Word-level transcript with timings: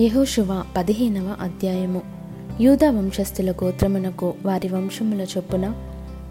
యెహోషువ 0.00 0.64
పదిహేనవ 0.76 1.36
అధ్యాయము. 1.40 2.02
యూదా 2.60 2.90
వంశస్థుల 2.90 3.50
గోత్రమునకు 3.50 4.34
వారి 4.44 4.68
వంశముల 4.68 5.20
చొప్పున 5.20 5.74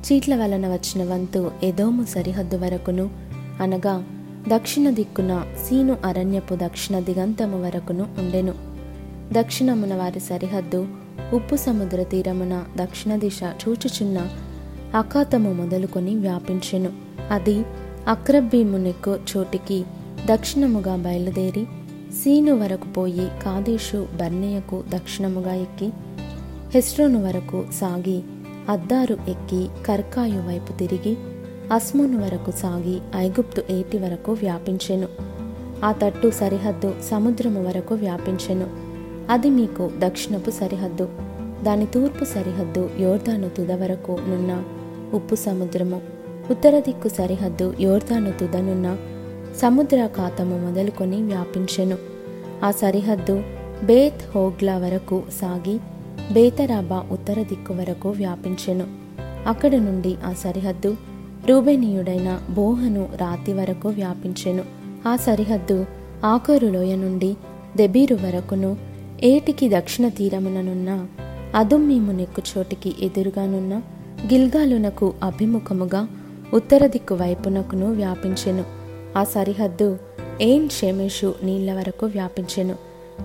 చీట్ల 0.05 0.35
వలన 0.35 0.67
వచ్చిన 0.67 1.13
వంతు 1.13 1.51
ఎదోము 1.63 2.05
సరిహద్దు 2.05 2.55
వరకును 2.55 3.09
అనగా 3.61 4.03
దక్షిణ 4.47 4.89
దిక్కున 4.89 5.43
సీను 5.67 5.97
అరణ్యపు 6.05 6.55
దక్షిణ 6.55 6.99
దిగంతము 6.99 7.61
వరకును 7.61 8.05
ఉండెను. 8.19 8.53
దక్షిణమున 9.33 9.95
వారి 9.95 10.19
సరిహద్దు 10.19 10.87
ఉప్పు 11.33 11.55
సముద్ర 11.55 12.03
తీరమున 12.03 12.63
దక్షిణ 12.77 13.15
దిశ 13.15 13.39
చూచుచున్న 13.43 14.27
అఖాతము 14.95 15.53
మొదలుకొని 15.53 16.15
వ్యాపించెను. 16.15 16.89
అది 17.31 17.65
అక్రబ్బీమునెక్కు 18.07 19.17
చోటికి 19.37 19.83
దక్షిణముగా 20.25 20.95
బయలుదేరి 20.95 21.67
సీను 22.13 22.55
వరకు 22.59 22.87
పోయి 22.87 23.31
కాదేశు 23.43 24.07
బర్నియకు 24.19 24.83
దక్షిణముగా 24.89 25.53
ఎక్కి 25.53 25.89
హెస్రోను 26.73 27.23
వరకు 27.23 27.65
సాగి 27.73 28.21
అద్దారు 28.69 29.17
ఎక్కి 29.27 29.67
కర్కాయు 29.85 30.47
వైపు 30.47 30.73
తిరిగి 30.73 31.17
అస్మోను 31.73 32.25
వరకు 32.25 32.51
సాగి 32.51 33.01
ఐగుప్తు 33.15 33.61
ఏటి 33.69 33.97
వరకు 33.97 34.31
వ్యాపించెను. 34.31 35.07
ఆ 35.85 35.91
తట్టు 35.91 36.31
సరిహద్దు 36.31 36.95
సముద్రము 37.11 37.63
వరకు 37.63 37.95
వ్యాపించెను. 37.95 38.67
అది 39.29 39.49
మీకు 39.49 39.91
దక్షిణపు 39.99 40.51
సరిహద్దు 40.51 41.09
దాని 41.63 41.85
తూర్పు 41.85 42.25
సరిహద్దు 42.25 42.89
యోర్దాను 42.99 43.49
తుద 43.49 43.71
వరకు 43.71 44.11
నున్న 44.11 44.63
ఉప్పు 45.13 45.35
సముద్రము 45.35 46.01
ఉత్తర 46.51 46.79
దిక్కు 46.79 47.07
సరిహద్దు 47.07 47.73
యోర్దాను 47.79 48.31
తుదనున్న 48.31 48.97
సముద్రాఖాతము 49.59 50.57
మొదలుకొని 50.57 51.21
వ్యాపించెను. 51.21 51.97
ఆ 52.63 52.71
సరిహద్దు 52.71 53.43
బేత్ 53.83 54.37
హోగ్లా 54.37 54.77
వరకు 54.77 55.23
సాగి 55.41 55.79
బేతరాబా 56.33 57.05
ఉత్తర 57.11 57.43
దిక్కు 57.43 57.73
వరకు 57.73 58.09
వ్యాపించెను. 58.09 58.87
అక్కడ 59.47 59.75
నుండి 59.75 60.15
ఆ 60.25 60.33
సరిహద్దు 60.33 60.95
రూబేనీయుడైన 61.49 62.41
బోహను 62.49 63.09
రాతి 63.15 63.53
వరకు 63.53 63.89
వ్యాపించెను. 63.89 64.63
ఆ 65.07 65.15
సరిహద్దు 65.15 65.85
ఆకరులోయ 66.25 66.95
నుండి 66.95 67.35
దెబీరు 67.77 68.15
వరకును 68.15 68.77
ఏటికి 69.23 69.69
దక్షిణ 69.77 70.07
తీరముననున్న 70.07 71.05
అదుమ్మీము 71.55 72.11
నెక్కుచోటికి 72.11 72.95
ఎదురుగానున్న 73.01 73.81
గిల్గాలునకు 74.33 75.13
అభిముఖముగా 75.23 76.07
ఉత్తర 76.53 76.87
దిక్కు 76.87 77.15
వైపునకును 77.15 77.91
వ్యాపించెను. 77.93 78.78
ఆ 79.17 79.23
సరిహద్దు 79.23 79.97
ఏన్ 80.41 80.69
షేమేషు 80.69 81.35
నీళ్ళ 81.43 81.73
వరకు 81.73 82.05
వ్యాపించెను. 82.05 82.75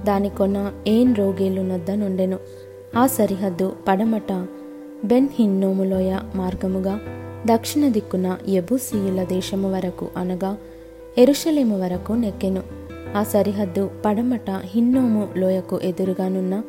దాని 0.04 0.28
కొన 0.28 0.72
ఏన్ 0.86 1.16
రోగేలు 1.16 1.60
నొద్ద 1.60 1.90
నుండెను. 1.90 2.38
ఆ 2.96 3.06
సరిహద్దు 3.06 3.72
పడమట 3.88 4.32
బెన్ 5.04 5.28
హిన్నోములోయ 5.38 6.18
మార్గముగా 6.34 7.00
దక్షిణ 7.46 7.88
దిక్కున 7.88 8.38
ఎబుసీయుల 8.48 9.24
దేశము 9.24 9.72
వరకు 9.72 10.08
అనగా 10.16 10.56
ఎరుషలేము 11.18 11.82
వరకు 11.82 12.12
నెక్కెను. 12.12 12.62
ఆ 13.16 13.22
సరిహద్దు 13.22 13.90
పడమట 14.04 14.50
హిన్నోము 14.50 15.28
లోయకు 15.36 15.80
ఎదురుగానున్న 15.80 16.62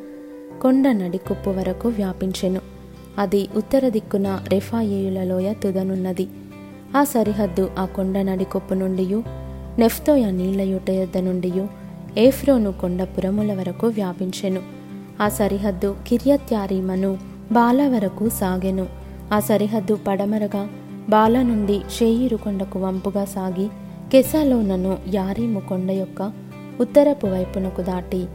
కొండ 0.62 0.88
నడికుప్పు 0.88 1.50
వరకు 1.50 1.88
వ్యాపించెను. 1.88 2.60
అది 3.18 3.48
ఉత్తర 3.56 3.88
దిక్కున 3.88 4.40
రెఫాయేయుల 4.48 5.24
లోయ 5.24 5.54
తుదనున్నది. 5.54 6.28
ఆ 6.94 7.04
సరిహద్దు 7.04 7.70
ఆ 7.78 7.84
కొండ 7.84 8.18
నడికొప్పు 8.18 8.74
నుండి 8.74 9.22
నెఫ్తోయ 9.78 10.30
నీళ్ళ 10.30 10.60
యుట 10.60 10.90
యొద్ద 10.90 11.18
నుండి 11.18 11.52
ఏఫ్రోను 12.18 12.72
కొండ 12.72 13.02
పురముల 13.02 13.54
వరకు 13.54 13.86
వ్యాపించెను. 13.86 14.62
ఆ 15.20 15.28
సరిహద్దు 15.28 15.96
కిర్యత్యారీమను 16.06 17.18
బాల 17.52 17.88
వరకు 17.88 18.28
సాగెను. 18.28 18.86
ఆ 19.32 19.40
సరిహద్దు 19.40 19.98
పడమరగా 20.06 20.68
బాల 21.08 21.42
నుండి 21.42 21.80
షేయిరు 21.98 22.36
కొండకు 22.36 22.78
వంపుగా 22.78 23.24
సాగి 23.24 23.68
కెసాలోనను 24.12 24.98
యారీము 25.14 25.60
కొండ 25.60 25.90
యొక్క 25.90 26.32
ఉత్తరపు 26.80 27.26
వైపునకు 27.26 27.82
దాటి 27.82 28.26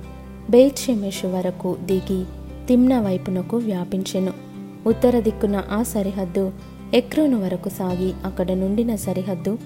బేత్షెమెషు 0.49 1.27
వరకు 1.27 1.77
దిగి 1.81 2.23
తిమ్న 2.67 2.99
వైపునకు 2.99 3.57
వ్యాపించెను. 3.57 4.33
ఉత్తర 4.87 5.19
దిక్కున 5.19 5.63
ఆ 5.71 5.83
సరిహద్దు 5.83 6.51
ఎక్రోను 6.93 7.43
వరకు 7.43 7.69
సాగి 7.69 8.13
అక్కడ 8.25 8.51
నుండిన 8.51 8.95
సరిహద్దు 8.95 9.57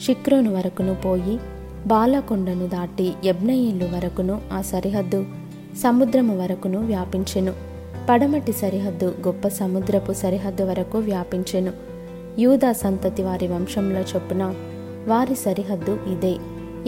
షిక్రోను 0.00 0.54
వరకును 0.54 0.94
పోయి 0.94 1.38
బాలకొండను 1.86 2.66
దాటి 2.66 3.12
యబ్నయిల్లు 3.24 3.84
వరకును 3.84 4.40
ఆ 4.52 4.60
సరిహద్దు 4.60 5.24
సముద్రము 5.78 6.38
వరకును 6.38 6.86
వ్యాపించెను. 6.86 7.52
పడమటి 8.10 8.52
సరిహద్దు 8.52 9.14
గొప్ప 9.26 9.48
సముద్రపు 9.48 10.12
సరిహద్దు 10.12 10.62
వరకు 10.64 10.98
వ్యాపించెను. 10.98 11.72
యూదా 12.38 12.72
సంతతి 12.72 13.22
వారి 13.22 13.46
వంశంలో 13.46 14.00
చొప్పున 14.00 14.54
వారి 15.08 15.34
సరిహద్దు 15.34 15.98
ఇదే. 16.12 16.36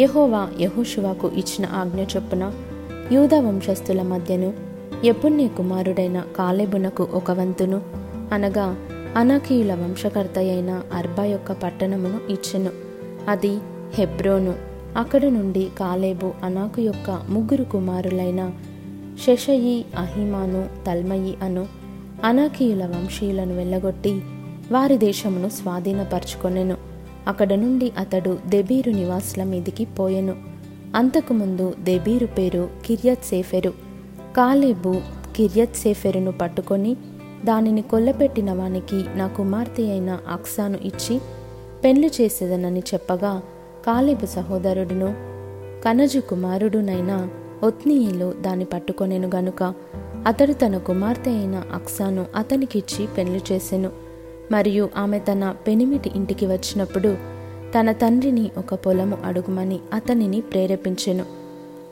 యహోవా 0.03 0.49
యహోశివాకు 0.61 1.29
ఇచ్చిన 1.29 1.67
ఆజ్ఞ 1.67 2.01
చొప్పున 2.17 2.53
యూదా 3.13 3.41
వంశస్థుల 3.41 4.03
మధ్యను 4.03 4.53
ఎపుణ్య 5.05 5.49
కుమారుడైన 5.49 6.23
కాలేబునకు 6.37 7.09
ఒక 7.13 7.31
వంతును 7.31 7.81
అనగా 8.33 8.77
అనాకీయుల 9.17 9.75
వంశకర్త 9.75 10.39
అయిన 10.39 10.83
అర్బా 10.93 11.25
యొక్క 11.25 11.53
పట్టణమును 11.53 12.33
ఇచ్చెను. 12.33 12.71
అది 13.29 13.59
హెబ్రోను. 13.95 14.55
అక్కడ 14.97 15.25
నుండి 15.25 15.69
కాలేబు 15.79 16.33
అనాకు 16.43 16.81
యొక్క 16.81 17.23
ముగ్గురు 17.29 17.65
కుమారులైన 17.65 18.51
శషయి 19.27 19.85
అహిమాను 19.97 20.69
తల్మయి 20.87 21.37
అను 21.43 21.67
అనాకీయుల 22.25 22.87
వంశీయులను 22.87 23.57
వెళ్ళగొట్టి 23.57 24.23
వారి 24.73 24.99
దేశమును 24.99 25.49
స్వాధీనపరుచుకొనెను. 25.49 26.77
అక్కడ 27.29 27.53
నుండి 27.53 27.93
అతడు 27.99 28.39
దెబీరు 28.47 28.91
నివాసుల 28.91 29.43
మీదికి 29.43 29.85
పోయెను. 29.85 30.35
అంతకుముందు 30.95 31.75
దెబీరు 31.81 32.27
పేరు 32.27 32.69
కిర్యత్ 32.87 33.25
సేఫెరు 33.25 33.73
కాలేబు 34.37 35.01
కిర్యత్ 35.37 35.77
సేఫెరును 35.77 36.33
పట్టుకొని 36.33 36.97
దానిని 37.45 37.83
కొల్లపెట్టిన 37.83 38.53
వానికి 38.53 39.05
నా 39.15 39.27
కుమార్తె 39.27 39.83
అయిన 39.83 40.19
అక్సాను 40.29 40.79
ఇచ్చి 40.83 41.21
పెళ్ళి 41.85 42.11
చేసేదనని 42.21 42.81
చెప్పగా 42.81 43.43
కాలేబు 43.87 44.27
సహోదరుడును 44.27 45.15
కనజు 45.85 46.21
కుమారుడునైన 46.21 47.29
ఒత్నీయులు 47.63 48.35
దాన్ని 48.41 48.65
పట్టుకొనెను 48.65 49.31
గనుక 49.35 49.75
అతడు 50.27 50.53
తన 50.53 50.79
కుమార్తె 50.79 51.31
అయిన 51.31 51.63
అక్సాను 51.75 52.27
అతనికిచ్చి 52.37 53.07
పెళ్ళి 53.07 53.43
చేసెను. 53.53 53.91
మరియు 54.53 54.89
ఆమె 54.97 55.19
తన 55.19 55.55
పెనిమిటి 55.67 56.11
ఇంటికి 56.17 56.47
వచ్చినప్పుడు 56.47 57.17
తన 57.79 57.93
తండ్రిని 57.93 58.51
ఒక 58.59 58.75
పొలము 58.75 59.19
అడుగుమని 59.25 59.79
అతనిని 59.93 60.41
ప్రేరేపించెను. 60.41 61.25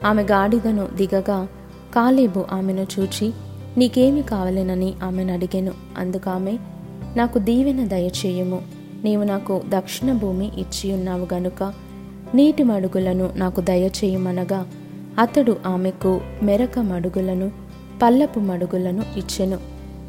ఆమె 0.05 0.23
గాడిదను 0.23 0.89
దిగగా 0.95 1.49
కాలేబు 1.95 2.45
ఆమెను 2.53 2.87
చూచి 3.01 3.33
నీకేమి 3.79 4.23
కావలేనని 4.23 4.95
ఆమెను 5.05 5.33
అడిగాను. 5.33 5.73
అందుకు 5.99 6.31
ఆమె 6.31 6.59
నాకు 7.17 7.39
దీవెన 7.39 7.87
దయచేయము 7.87 8.63
నీవు 9.05 9.25
నాకు 9.25 9.63
దక్షిణ 9.69 10.13
భూమి 10.13 10.47
ఇచ్చి 10.47 10.93
ఉన్నావు 10.93 11.35
గనుక 11.35 11.73
నీటి 12.35 12.63
మడుగులను 12.63 13.31
నాకు 13.37 13.61
దయచేయమనగా 13.61 14.67
అతడు 15.19 15.57
ఆమెకు 15.67 16.21
మెరక 16.43 16.79
మడుగులను 16.79 17.51
పల్లపు 18.03 18.41
మడుగులను 18.41 19.03
ఇచ్చెను. 19.17 19.59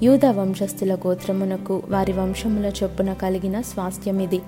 యూద 0.04 0.26
వంశస్థుల 0.26 0.96
గోత్రమునకు 0.96 1.84
వారి 1.90 2.12
వంశముల 2.12 2.72
చొప్పున 2.84 3.14
కలిగిన 3.14 3.62
స్వాస్థ్యమిది 3.62 4.42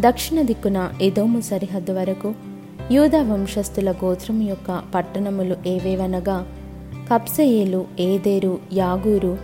దక్షిణ 0.00 0.42
దిక్కున 0.42 0.90
ఎదోము 1.02 1.40
సరిహద్దు 1.40 1.92
వరకు 1.92 2.34
యూద 2.90 3.16
వంశస్థుల 3.16 3.90
గోత్రం 3.90 4.42
యొక్క 4.42 4.82
పట్టణములు 4.94 5.56
ఏవేవనగా 5.66 6.46
ಕಪ್ಸೆಯೇಲು 7.10 7.86
ಏದೇರು, 7.98 8.60
ಯಾಗೂರು, 8.72 9.38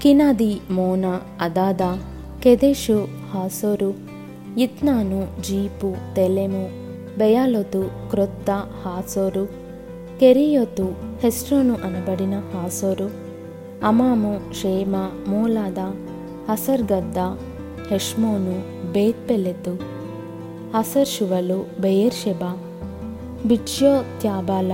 ಕಿನಾದಿ, 0.00 0.60
ಮೋನ, 0.70 1.04
ಅದಾದ, 1.40 1.80
ಕೆದೇಶು, 2.40 2.96
ಹಾಸೋರು, 3.32 3.90
ಇತ್ನಾನು, 4.58 5.42
ಜೀಪು, 5.42 6.14
ತೆಲೆಮು, 6.14 6.62
ಬೆಯಾಲೊತು, 7.18 8.10
ಕ್ರೊತ್ತ, 8.10 8.50
ಹಾಸೋರು, 8.84 9.44
ಕೆರಿಯೊತು, 10.18 10.86
ಹೆಸ್ರೋನು 11.20 11.74
ಅನಬಡಿನ 11.74 12.34
ಹಾಸೋರು, 12.52 13.08
ಅಮಾಮು, 13.86 14.52
ಶೇಮ, 14.52 14.96
ಮೂಲಾದ 15.28 15.78
ಹಸರ್ಗದ್ದ 16.48 17.18
ಹೆಷ್ಮೋನು, 17.88 18.56
ಬೇತ್ಪೆಲೆತು 18.92 19.74
ಹಸರ್ಶುವಲು 20.74 21.60
ಬೆಯರ್ಶೆಬ 21.80 22.42
ಬಿಟ್ಯೋ 23.48 23.92
ತ್ಯಾಬಾಲ, 24.20 24.72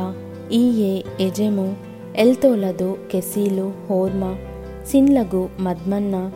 ಈಯೆ, 0.53 1.05
ಎಜೆಮು 1.21 1.88
ఎల్తోలదు 2.19 2.97
కెసీలు 3.13 3.73
హోర్మా 3.91 4.37
సిన్లగు 4.87 5.49
మద్మన్న 5.61 6.31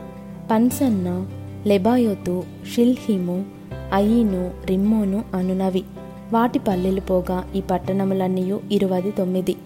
పన్సన్న 0.51 1.27
లెబాయోతు 1.67 2.43
షిల్హిము 2.75 3.45
అయీను 3.93 4.51
రిమ్మోను 4.67 5.25
అనునవి. 5.35 5.85
వాటి 6.33 6.59
పల్లెలు 6.59 7.01
పోగా 7.01 7.45
ఈ 7.57 7.61
పట్టణములన్నీ 7.61 8.59
ఇరువది 8.73 9.11
తొమ్మిది. 9.11 9.57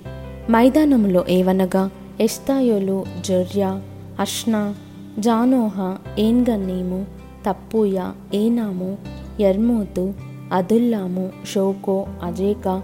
మైదానములో 0.51 1.25
ఏవనగా 1.29 1.91
ఎస్తాయోలు 2.21 3.05
జొర్యా 3.25 3.83
అష్నా 4.21 4.75
జానోహ 5.19 5.97
ఏన్గన్నీము 6.19 7.07
తప్పూయ 7.47 8.01
ఏనాము 8.35 8.99
యర్మూతు 9.41 10.15
అదుల్లాము 10.53 11.31
షోకో 11.55 12.07
అజేక 12.23 12.83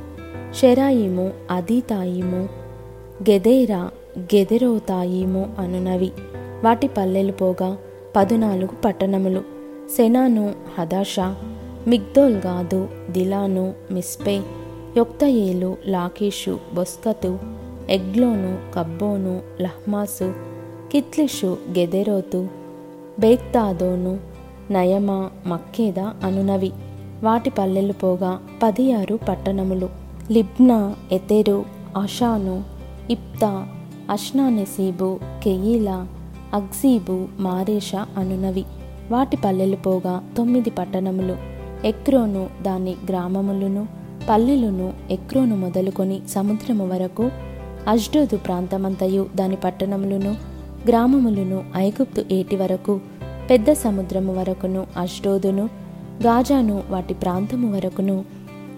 షెరాయిము 0.61 1.33
అదీతాయిము 1.51 2.62
గెదేరా 3.31 3.91
గెదెరవుతాయేమో 4.19 5.47
అనునవి. 5.59 6.13
వాటి 6.65 6.89
పల్లెలు 6.89 7.33
పోగా 7.33 7.77
పదునాలుగు 8.17 8.83
పట్టణములు. 8.85 9.43
సెనాను 9.97 10.55
హదాషా 10.79 11.37
మిగ్దోల్ 11.87 12.35
గాదు 12.35 12.89
దిలాను 13.11 13.75
మిస్పే 13.91 14.41
యొక్తయేలు 14.97 15.77
లాకీషు 15.87 16.59
బొస్కతు 16.75 17.39
ఎగ్లోను 17.91 18.73
కబ్బోను 18.75 19.41
లహ్మాసు 19.61 20.35
కిత్లిషు 20.93 21.57
గెదెరోతు 21.79 22.49
బేక్తాదోను 23.21 24.19
నయమా 24.71 25.31
మక్కేద 25.47 25.99
అనునవి. 25.99 26.73
వాటి 27.23 27.51
పల్లెలు 27.51 27.93
పోగా 27.93 28.41
పది 28.63 28.93
ఆరు 28.93 29.19
పట్టణములు. 29.29 29.89
లిబ్నా 30.31 30.97
ఎతెరు 31.13 31.65
అషాను 31.97 32.72
ఇప్తా 33.11 33.69
అష్నానెసీబు 34.11 35.21
కెయీలా 35.45 36.07
అగ్జీబు 36.55 37.29
మారేష 37.41 37.95
అనునవి. 37.95 38.65
వాటి 39.11 39.37
పల్లెలు 39.37 39.77
పోగా 39.77 40.23
తొమ్మిది 40.37 40.71
పట్టణములు. 40.71 41.37
ఎక్రోను 41.87 42.49
దాని 42.63 42.95
గ్రామములను 43.09 43.89
పల్లెలను 44.29 44.93
ఎక్రోను 45.11 45.57
మొదలుకొని 45.57 46.21
సముద్రము 46.29 46.87
వరకు 46.87 47.31
అజ్డోదు 47.89 48.37
ప్రాంతమంతయు 48.37 49.27
దాని 49.35 49.57
పట్టణములను 49.57 50.31
గ్రామములను 50.89 51.65
ఐగుప్తు 51.77 52.25
ఏటి 52.33 52.57
వరకు 52.57 53.01
పెద్ద 53.51 53.73
సముద్రము 53.73 54.35
వరకును 54.35 54.87
అష్డోదును 54.97 55.65
గాజాను 56.23 56.83
వాటి 56.91 57.15
ప్రాంతము 57.15 57.75
వరకును 57.75 58.25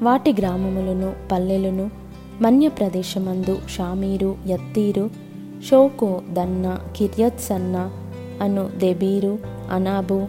వాటి 0.03 0.33
గ్రామములను 0.33 1.13
పల్లెలను 1.33 2.04
మన్య 2.43 2.69
ప్రదేశమందు 2.69 3.59
షామీరు 3.69 4.37
యత్తీరు 4.47 5.11
షోకో 5.71 6.23
దన్న 6.31 6.79
కిర్యత్ 6.97 7.41
సన్న 7.41 7.91
అను 8.43 8.69
దెబీరు 8.79 9.39
అనాబు 9.73 10.27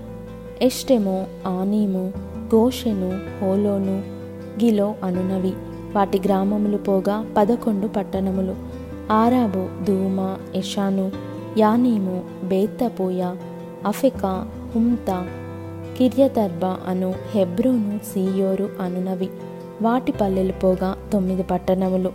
ఎష్టెమో 0.61 1.25
ఆనీము 1.47 2.13
గోషెను 2.55 3.19
హోలోను 3.41 4.03
గిలో 4.63 4.95
అనునవి. 5.03 5.53
వాటి 5.95 6.21
గ్రామములు 6.25 6.77
పోగా 6.77 7.25
పదకొండు 7.37 7.87
పట్టణములు. 7.87 8.55
ఆరాబు 9.11 9.83
ధూమ 9.85 10.37
ఎషాను 10.55 11.11
యానీము 11.57 12.23
బేత్తపోయ 12.43 13.35
అఫెకా 13.85 14.47
హుమ్తా 14.75 15.27
కిర్యతర్బ 15.97 16.65
అను 16.65 17.13
హెబ్రోను 17.31 17.99
సీయోరు 18.13 18.69
అనునవి. 18.81 19.29
వాటి 19.81 20.11
పల్లెలు 20.11 20.51
పోగా 20.51 20.95
తొమ్మిది 21.13 21.43
పట్టణములు. 21.43 22.11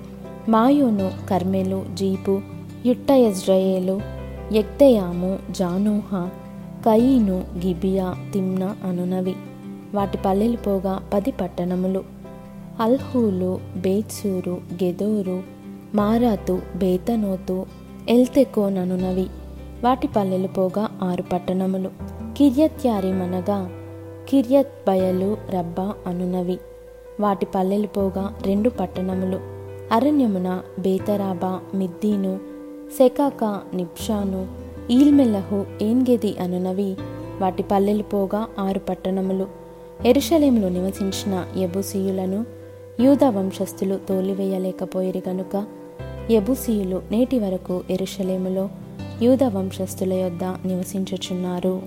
మాయోను 0.49 1.11
కర్మెలు 1.31 1.85
జీపు 1.95 2.41
యుట్ట 2.87 3.11
ఎజ్రయేలు 3.11 4.01
ఎక్తయాము 4.53 5.39
జానూహ 5.51 6.29
కయీను 6.87 7.45
గిబియా 7.67 8.15
తిమ్న 8.33 8.77
అనునవి. 8.85 9.35
వాటి 9.95 10.19
పల్లెలు 10.25 10.57
పోగా 10.57 11.01
పది 11.15 11.31
పట్టణములు. 11.31 12.05
అల్హూలు 12.81 13.61
బేత్సూరు 13.77 14.61
గెదోరు 14.85 15.43
మారాతు 15.95 16.59
బేతనోతు 16.77 17.67
ఎల్తెకోన్ 18.09 18.79
అనునవి. 18.79 19.27
వాటి 19.85 20.09
పల్లెలు 20.09 20.49
పోగా 20.49 20.89
ఆరు 21.03 21.23
పట్టణములు. 21.23 21.91
కిర్యత్యారిమనగా 22.37 23.71
కిర్యత్ 24.29 24.89
బయలు 24.89 25.37
రబ్బా 25.51 25.95
అనునవి. 26.07 26.59
వాటి 27.20 27.46
పల్లెలు 27.55 27.87
పోగా 27.87 28.34
రెండు 28.43 28.70
పట్టణములు. 28.70 29.40
అరణ్యమున 29.94 30.62
బేతరాబా 30.78 31.61
మిద్దీను 31.75 32.38
సెకాక 32.99 33.61
నిప్షాను 33.75 34.46
ఈల్మెల్లహు 34.90 35.64
ఏన్గెది 35.82 36.38
అనునవి 36.38 36.96
వాటి 37.40 37.62
పల్లెలు 37.62 38.02
పోగా 38.02 38.46
ఆరు 38.58 38.78
పట్టణములు. 38.78 39.46
ఎరుషలేములో 40.06 40.69
నివసించిన 40.69 41.46
యబుసీయులను 41.58 42.44
యూద 43.00 43.25
వంశస్థులు 43.25 44.00
తోలివేయలేకపోయిరు 44.08 45.23
గనుక 45.28 45.66
యబుసీయులు 46.31 47.02
నేటి 47.11 47.38
వరకు 47.38 47.82
ఎరుషలేములో 47.90 48.69
యూద 49.23 49.44
వంశస్థుల 49.44 50.12
యొద్ద 50.12 50.44
నివసించుచున్నారు. 50.44 51.82